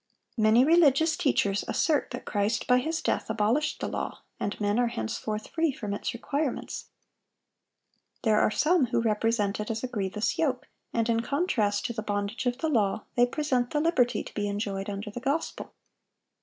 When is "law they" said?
12.69-13.27